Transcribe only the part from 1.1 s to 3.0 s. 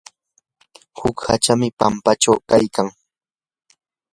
hacham pampachaw kaykan.